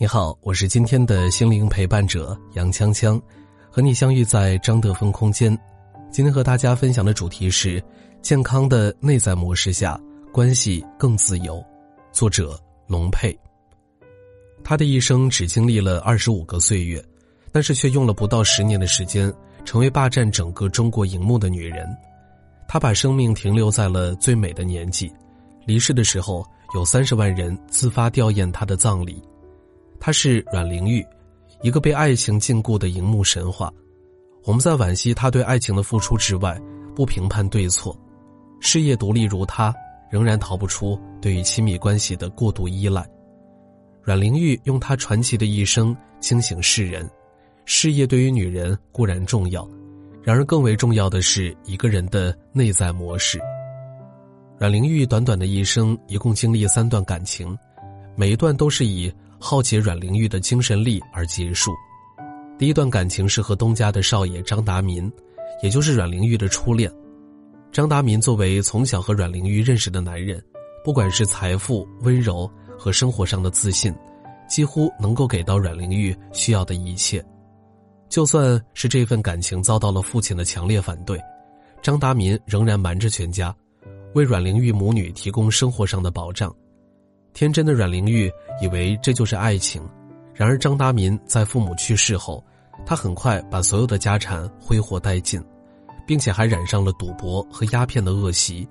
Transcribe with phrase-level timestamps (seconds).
[0.00, 3.20] 你好，我是今天的心灵陪伴者杨锵锵，
[3.68, 5.58] 和你相遇在张德芬空间。
[6.08, 7.82] 今天和大家分享的主题是：
[8.22, 10.00] 健康的内在模式下，
[10.32, 11.60] 关系更自由。
[12.12, 12.56] 作者
[12.86, 13.36] 龙佩。
[14.62, 17.04] 他的一生只经历了二十五个岁月。
[17.50, 19.34] 但是却用了不到十年的时间，
[19.64, 21.88] 成为霸占整个中国荧幕的女人。
[22.68, 25.12] 她把生命停留在了最美的年纪，
[25.66, 29.20] 离世的时候有三十万人自发吊唁她的葬礼。
[30.08, 31.06] 她是阮玲玉，
[31.60, 33.70] 一个被爱情禁锢的荧幕神话。
[34.44, 36.58] 我们在惋惜她对爱情的付出之外，
[36.96, 37.94] 不评判对错。
[38.58, 39.70] 事业独立如她，
[40.10, 43.06] 仍然逃不出对于亲密关系的过度依赖。
[44.02, 47.06] 阮玲玉用她传奇的一生惊醒世人。
[47.66, 49.68] 事业对于女人固然重要，
[50.22, 53.38] 然而更为重要的是一个人的内在模式。
[54.56, 57.54] 阮玲玉短短的一生一共经历三段感情，
[58.16, 61.72] 每一段都是以耗竭阮玲玉的精神力而结束。
[62.58, 65.10] 第一段感情是和东家的少爷张达民，
[65.62, 66.90] 也就是阮玲玉的初恋。
[67.70, 70.42] 张达民作为从小和阮玲玉认识的男人，
[70.84, 73.94] 不管是财富、温柔和生活上的自信，
[74.48, 77.24] 几乎能够给到阮玲玉需要的一切。
[78.08, 81.20] 就算是这份感情遭到了父亲的强烈反对，
[81.82, 83.54] 张达民仍然瞒着全家，
[84.14, 86.52] 为阮玲玉母女提供生活上的保障。
[87.32, 89.82] 天真的阮玲玉以为这就是爱情，
[90.34, 92.44] 然而张达民在父母去世后，
[92.84, 95.42] 他很快把所有的家产挥霍殆尽，
[96.06, 98.68] 并且还染上了赌博和鸦片的恶习。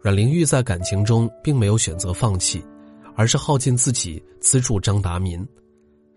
[0.00, 2.64] 阮玲玉在感情中并没有选择放弃，
[3.14, 5.46] 而是耗尽自己资助张达民，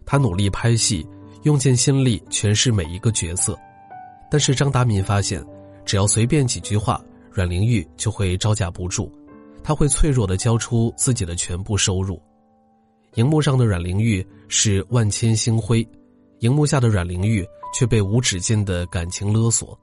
[0.06, 1.08] 他努力拍戏。
[1.44, 3.58] 用尽心力诠释每一个角色，
[4.30, 5.44] 但是张达民发现，
[5.84, 9.12] 只要随便几句话，阮玲玉就会招架不住，
[9.64, 12.22] 他会脆弱的交出自己的全部收入。
[13.16, 15.88] 荧幕上的阮玲玉是万千星辉，
[16.40, 19.78] 荧幕下的阮玲玉却被无止境的感情勒索。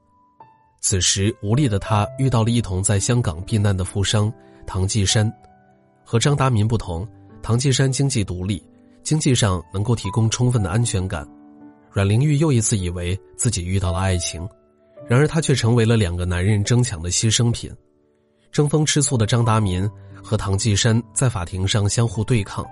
[0.81, 4.31] 此时无力的他遇到了一同在香港避难的富商
[4.65, 5.31] 唐季山，
[6.03, 7.07] 和张达民不同，
[7.41, 8.63] 唐季山经济独立，
[9.03, 11.27] 经济上能够提供充分的安全感。
[11.91, 14.47] 阮玲玉又一次以为自己遇到了爱情，
[15.07, 17.71] 然而她却成为了两个男人争抢的牺牲品。
[18.51, 19.89] 争风吃醋的张达民
[20.23, 22.65] 和唐季山在法庭上相互对抗，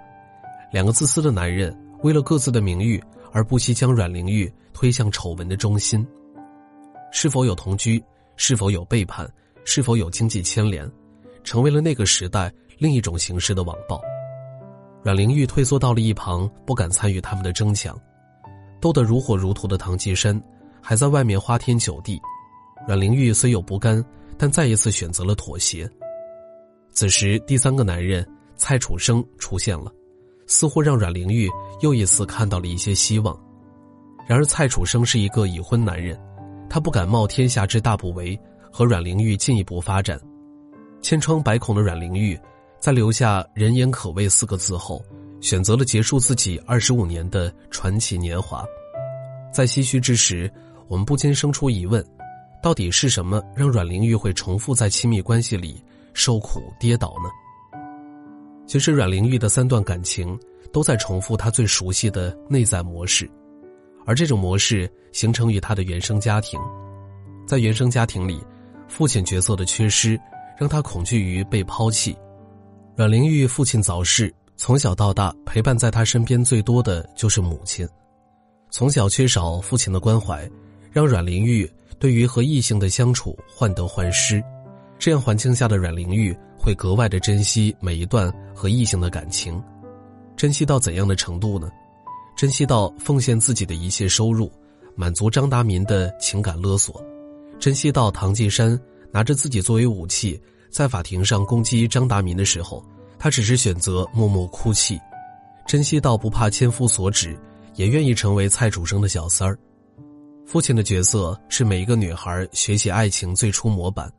[0.71, 3.01] 两个自私的男人为了各自的名誉
[3.31, 6.05] 而不惜将阮玲玉推向丑闻的中心。
[7.11, 8.03] 是否有同居？
[8.35, 9.27] 是否有背叛？
[9.65, 10.89] 是否有经济牵连？
[11.43, 14.01] 成为了那个时代另一种形式的网暴。
[15.03, 17.97] 阮玲玉退缩到了一旁，不敢参与他们的争抢。
[18.81, 20.39] 斗得如火如荼的唐季山，
[20.81, 22.19] 还在外面花天酒地。
[22.87, 24.03] 阮玲玉虽有不甘，
[24.37, 25.89] 但再一次选择了妥协。
[26.91, 29.91] 此时，第三个男人蔡楚生出现了，
[30.45, 31.49] 似乎让阮玲玉
[31.81, 33.37] 又一次看到了一些希望。
[34.27, 36.19] 然而，蔡楚生是一个已婚男人，
[36.69, 38.39] 他不敢冒天下之大不韪
[38.71, 40.19] 和阮玲玉进一步发展。
[41.01, 42.39] 千疮百孔的阮玲玉，
[42.79, 45.03] 在留下“人言可畏”四个字后。
[45.39, 48.65] 选择了结束自己二十五年的传奇年华，
[49.53, 50.51] 在唏嘘之时，
[50.87, 52.03] 我们不禁生出疑问：
[52.61, 57.29] 到底是什么让阮玲玉会重复在亲密关系里受苦跌倒呢？
[58.65, 60.37] 其实，阮玲玉的三段感情
[60.73, 63.29] 都在重复她最熟悉的内在模式，
[64.05, 66.59] 而这种模式形成于她的原生家庭。
[67.45, 68.43] 在原生家庭里，
[68.87, 70.19] 父亲角色的缺失
[70.57, 72.17] 让她恐惧于被抛弃。
[72.95, 74.33] 阮玲玉父亲早逝。
[74.59, 77.87] 从小到大，陪伴在她身边最多的就是母亲。
[78.71, 80.49] 从小缺少父亲的关怀，
[80.91, 84.43] 让阮玲玉对于和异性的相处患得患失。
[84.99, 89.61] 这样环境下的阮玲玉会格外的珍惜每一段和异性的感情，
[90.35, 91.69] 珍惜到怎样的程度呢？
[92.35, 94.51] 珍惜到奉献自己的一切收入，
[94.95, 96.93] 满足张达民的情感勒索；
[97.59, 98.79] 珍惜到唐季山
[99.11, 100.39] 拿着自己作为武器，
[100.69, 102.83] 在法庭上攻击张达民的时候。
[103.19, 105.01] 他只是选择默默哭泣，
[105.67, 107.35] 珍惜到不怕千夫所指，
[107.73, 109.57] 也愿意成为蔡楚生的小三儿。
[110.47, 114.09] 父亲的角色是每一个女孩学习爱情最初模板。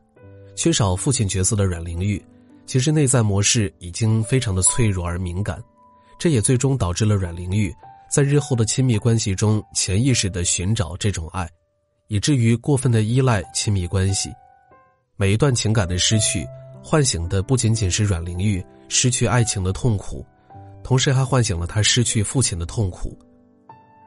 [0.55, 2.23] 缺少父亲角色的阮玲玉，
[2.67, 5.59] 其实内在模式已经非常的脆弱而敏感，
[6.19, 7.73] 这也最终导致了阮玲玉
[8.11, 11.49] 在日后的亲密关系中潜意识的寻找这种爱，
[12.09, 14.29] 以至于过分的依赖亲密关系。
[15.17, 16.45] 每一段情感的失去，
[16.83, 20.23] 唤醒的不仅仅是阮玲玉失去爱情的痛苦，
[20.83, 23.17] 同时还唤醒了她失去父亲的痛苦。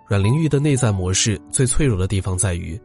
[0.08, 2.81] 阮玲玉的内在模式最脆弱的地方在于，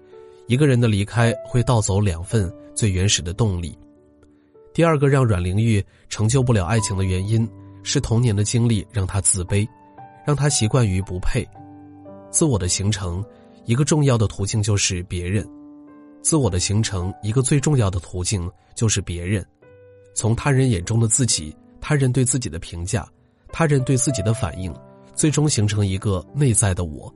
[0.47, 3.77] 一个人的离开会盗走两份最原始的动力。
[4.73, 7.47] 第二个让阮玲玉成就不了爱情的原因。
[7.83, 9.65] 是童年的经历让她自卑，
[10.25, 11.47] 让她习惯于不配。
[12.29, 13.23] 自我的形成，
[13.63, 15.47] 一个重要的途径就是别人。
[16.21, 19.45] 自我的形成，一个最重要的途径就是别人。
[20.13, 23.07] 从他人眼中的自己，他人对自己的评价，
[23.53, 24.75] 他人对自己的反应，
[25.17, 27.13] 最终形成一个内在的我。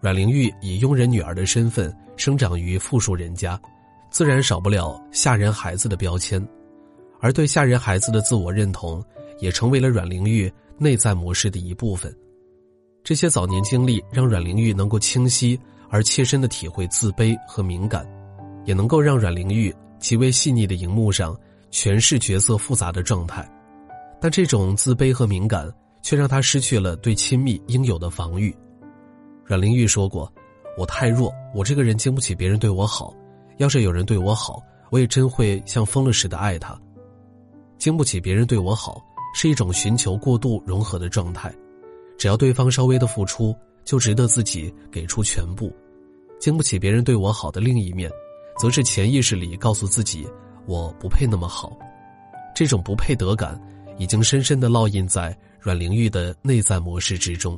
[0.00, 3.60] 阮玲玉以佣人女儿的身份生长于富庶人家，
[4.10, 6.44] 自然少不了下人孩子的标签，
[7.20, 9.00] 而对下人孩子的自我认同。
[9.40, 12.14] 也成为了阮玲玉内在模式的一部分。
[13.02, 18.06] 这些早年经历让阮玲玉能够清晰而切身的体会自卑和敏感，
[18.64, 21.36] 也能够让阮玲玉极为细腻的荧幕上
[21.72, 23.44] 诠释角色复杂的状态。
[24.20, 25.68] 但这种自卑和敏感
[26.02, 28.54] 却让他失去了对亲密应有的防御。
[29.44, 30.30] 阮玲玉说过
[30.76, 33.14] ：“我太弱，我这个人经不起别人对我好。
[33.56, 36.78] 要是有人对我好，我也真会像疯了似的爱他。
[37.78, 39.02] 经不起别人对我好。”
[39.34, 41.50] 是一种寻求过度融合的状态，
[42.18, 45.74] 只要对方稍微的付出，就值得自己给出全部。
[46.38, 48.10] 经不起别人对我好的另一面，
[48.58, 50.28] 则是潜意识里告诉自己
[50.66, 51.74] 我不配那么好。
[52.54, 53.58] 这种不配得感，
[53.96, 57.56] 已经深深的烙印在阮玲玉的内在模式之中。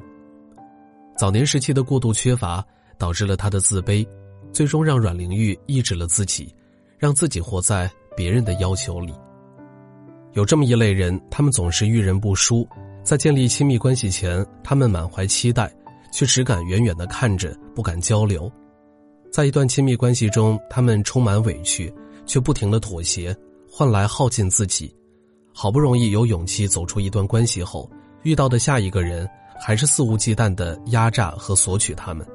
[1.17, 2.63] 早年时期的过度缺乏，
[2.99, 4.07] 导致了她的自卑，
[4.53, 6.55] 最终让阮玲玉抑制了自己，
[6.99, 9.15] 让自己活在别人的要求里。
[10.35, 12.69] 有这么一类人，他们总是遇人不淑，
[13.03, 15.75] 在建立亲密关系前，他们满怀期待，
[16.13, 18.53] 却只敢远远的看着，不敢交流。
[19.33, 21.91] 在一段亲密关系中，他们充满委屈，
[22.27, 23.35] 却不停的妥协，
[23.67, 24.95] 换来耗尽自己。
[25.57, 27.89] 好不容易有勇气走出一段关系后，
[28.25, 29.27] 遇到的下一个人
[29.59, 32.27] 还是肆无忌惮的压榨和索取他们。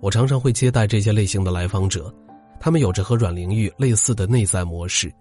[0.00, 2.12] 我常常会接待这些类型的来访者，
[2.58, 5.12] 他们有着和阮玲玉类似的内在模式，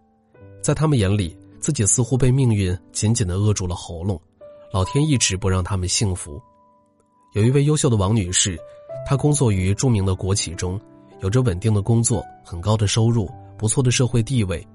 [0.63, 1.37] 在他们眼里。
[1.61, 4.19] 自己似乎被命运紧紧的扼住了喉咙，
[4.73, 6.41] 老天一直不让他们幸福。
[7.33, 8.57] 有一位优秀的王女士，
[9.05, 10.81] 她工作于著名的国企中，
[11.19, 13.29] 有着稳定的工作、很高的收入、
[13.59, 14.67] 不错的社会地位，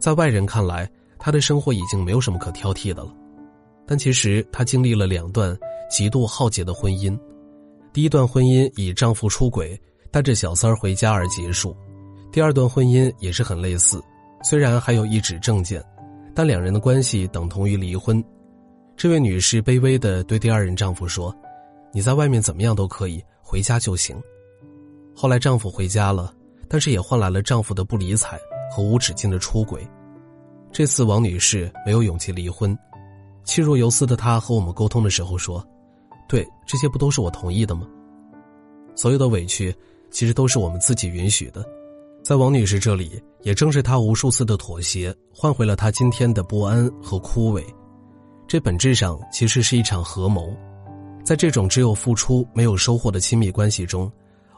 [0.00, 0.90] 在外人看来，
[1.24, 3.10] 她的生活已经没有什么可挑剔的了。
[3.86, 5.56] 但其实她经历了两段
[5.90, 7.18] 极度浩劫的婚姻，
[7.94, 9.80] 第一段婚姻以丈夫出轨
[10.10, 11.74] 带着小三儿回家而结束，
[12.30, 14.02] 第二段婚姻也是很类似，
[14.42, 15.82] 虽然还有一纸证件。
[16.34, 18.22] 但两人的关系等同于离婚，
[18.94, 21.34] 这位女士卑微的对第二任丈夫说
[21.90, 24.14] ：“你在外面怎么样都可以，回家就行。”
[25.16, 26.34] 后来丈夫回家了，
[26.68, 28.38] 但是也换来了丈夫的不理睬
[28.70, 29.88] 和无止境的出轨。
[30.74, 32.76] 这次王女士没有勇气离婚，
[33.44, 35.64] 气若游丝的她和我们沟通的时候说
[36.28, 37.86] ：“对，这些不都是我同意的吗？
[38.96, 39.72] 所有的委屈，
[40.10, 41.64] 其实都是我们自己允许的。”
[42.24, 47.64] 在王女士这里，也正是她无数次的妥协，换回了她今天的不安和枯萎。
[48.48, 50.52] 这本质上其实是一场合谋。
[51.22, 54.10] 在这种只有付出没有收获的亲密关系中，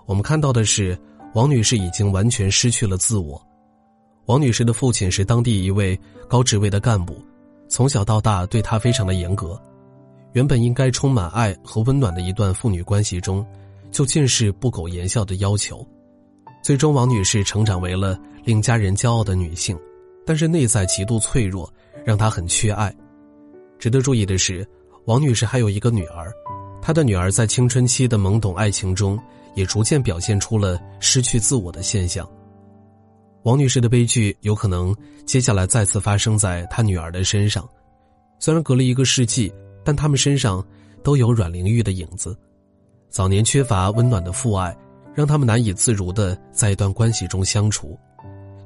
[0.07, 0.99] 我们看到的是
[1.35, 3.39] 王女士已经完全失去了自我。
[4.27, 7.17] 王女士的父亲是当地一位高职位的干部，
[7.69, 9.61] 从小到大对她非常的严格。
[10.33, 13.47] 原本应该充满爱和温暖的一段父女关系中，
[13.93, 15.87] 就尽是不苟言笑的要求。
[16.61, 19.79] 最终，王女士成长为了令家人骄傲的女性，
[20.27, 21.73] 但是内在极度脆弱，
[22.05, 22.93] 让她很缺爱。
[23.79, 24.67] 值得注意的是，
[25.05, 26.33] 王女士还有一个女儿，
[26.83, 29.17] 她的女儿在青春期的懵懂爱情中，
[29.55, 32.29] 也逐渐表现出了失去自我的现象。
[33.47, 34.93] 王女士的悲剧有可能
[35.25, 37.65] 接下来再次发生在她女儿的身上。
[38.41, 39.53] 虽然隔了一个世纪，
[39.85, 40.63] 但他们身上
[41.05, 42.37] 都有阮玲玉的影子。
[43.09, 44.77] 早年缺乏温暖的父爱。
[45.15, 47.99] 让他们难以自如的在一段关系中相处，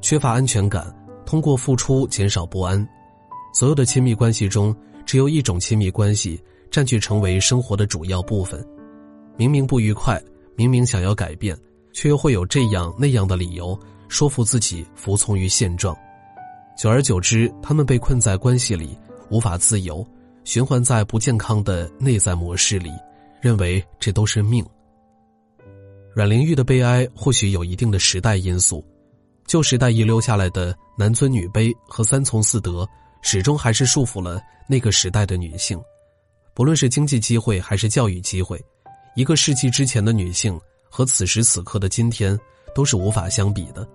[0.00, 0.92] 缺乏安全感，
[1.24, 2.84] 通过付出减少不安。
[3.54, 4.74] 所有的亲密关系中，
[5.06, 8.66] 只有一种亲密关系占据成为生活的主要部分。
[9.36, 10.20] 明明不愉快，
[10.56, 11.56] 明明想要改变，
[11.92, 13.78] 却又会有这样那样的理由
[14.10, 15.96] 说服自己服从于现状。
[16.76, 18.98] 久而久之，他们被困在关系里，
[19.30, 20.04] 无法自由，
[20.42, 22.90] 循环在不健康的内在模式里，
[23.40, 24.66] 认为这都是命。
[26.12, 28.84] 阮玲玉的悲哀或许有一定的时代因素，
[29.46, 32.86] 旧时代遗留下来的男尊女卑和三从四德，
[33.22, 35.80] 始终还是束缚了那个时代的女性。
[36.52, 38.60] 不论是经济机会还是教育机会，
[39.14, 42.36] 一个世纪之前的女性和此时此刻的今天
[42.74, 43.88] 都是无法相比的。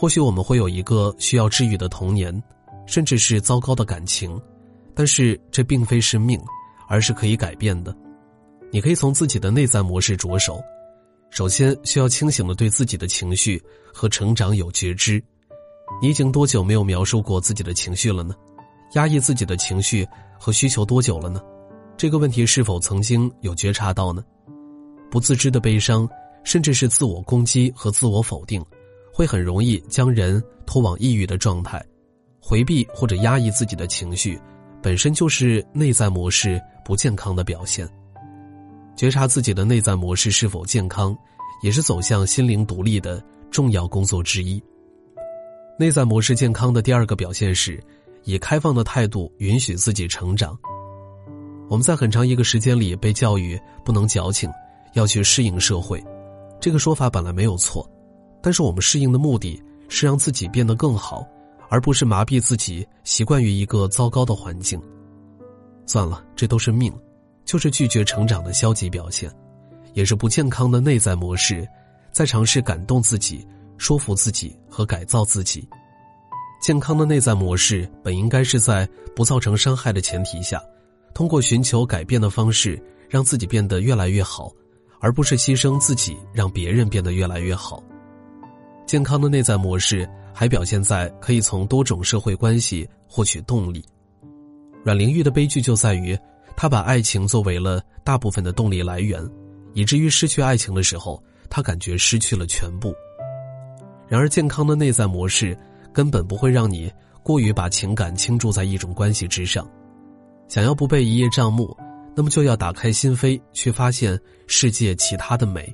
[0.00, 2.42] 或许我们会有一个需要治愈的童年，
[2.86, 4.40] 甚至是糟糕的感情，
[4.94, 6.40] 但是这并非是命，
[6.88, 7.94] 而是可以改变的。
[8.72, 10.58] 你可以从自己的内在模式着手，
[11.28, 15.22] 首先需要清醒的对自己的情绪和成长有觉知。
[16.00, 18.34] 你已经多久没有描述过自己的情绪了呢？
[18.94, 21.42] 压抑自己的情绪和需求多久了呢？
[21.98, 24.24] 这个问题是否曾经有觉察到呢？
[25.10, 26.08] 不自知的悲伤，
[26.42, 28.64] 甚至是自我攻击和自我否定，
[29.12, 31.84] 会很容易将人拖往抑郁的状态。
[32.40, 34.40] 回避或者压抑自己的情绪，
[34.82, 37.88] 本身就是内在模式不健康的表现。
[38.96, 41.16] 觉察自己的内在模式是否健康，
[41.62, 44.62] 也是走向心灵独立的重要工作之一。
[45.78, 47.82] 内在模式健康的第二个表现是，
[48.24, 50.58] 以开放的态度允许自己成长。
[51.68, 54.50] 我们在很长一个时间里被教育不能矫情，
[54.94, 56.02] 要去适应社会，
[56.58, 57.88] 这个说法本来没有错，
[58.42, 61.26] 但是我们适应的目的是让自己变得更好，
[61.68, 64.80] 而不是麻痹自己习惯于一个糟糕的环境。
[65.86, 66.92] 算了，这都是命，
[67.44, 69.30] 就是拒绝成长的消极表现，
[69.92, 71.66] 也是不健康的内在模式，
[72.12, 75.68] 在尝试感动自己、说服自己和改造自己。
[76.62, 80.62] 健康的内在模式本应该是在不造成伤害的前提下。
[81.12, 84.52] 通过寻求改变的方式，让自己变得越来越好，
[85.00, 87.82] 而不是牺牲自己让别人变得越来越好。
[88.90, 90.04] 健康的内在模式
[90.34, 93.84] 还表现在可以从多种社会关系获取动力。
[94.82, 96.18] 阮玲玉的悲剧就在于，
[96.56, 99.24] 她把爱情作为了大部分的动力来源，
[99.74, 102.92] 以至于失去爱情的时候，她感觉失去了全部。
[104.08, 105.56] 然而，健康的内在模式
[105.92, 106.92] 根本不会让你
[107.22, 109.64] 过于把情感倾注在一种关系之上。
[110.48, 111.76] 想要不被一叶障目，
[112.16, 114.18] 那么就要打开心扉，去发现
[114.48, 115.72] 世界其他的美。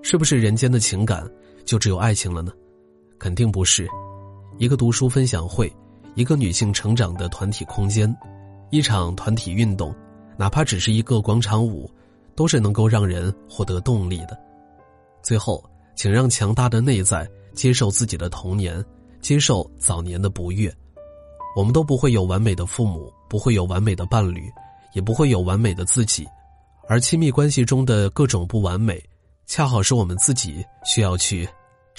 [0.00, 1.28] 是不是人间的情感
[1.70, 2.50] 就只有爱情了呢？
[3.16, 3.88] 肯定不是。
[4.58, 5.72] 一个读书分享会，
[6.16, 8.12] 一个女性成长的团体空间，
[8.70, 9.94] 一场团体运动，
[10.36, 11.88] 哪怕只是一个广场舞，
[12.34, 14.36] 都是能够让人获得动力的。
[15.22, 17.24] 最后，请让强大的内在
[17.54, 18.84] 接受自己的童年，
[19.20, 20.74] 接受早年的不悦。
[21.54, 23.12] 我们都不会有完美的父母。
[23.28, 24.52] 不会有完美的伴侣，
[24.92, 26.26] 也不会有完美的自己，
[26.88, 29.00] 而亲密关系中的各种不完美，
[29.46, 31.48] 恰好是我们自己需要去